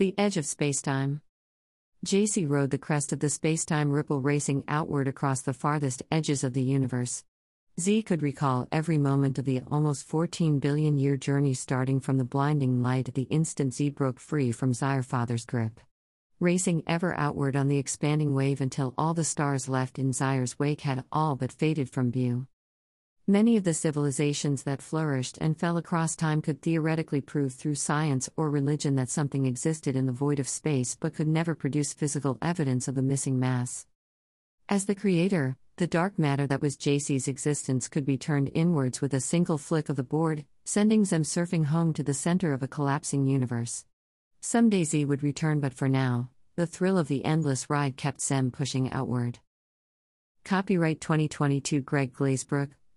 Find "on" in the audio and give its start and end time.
17.54-17.68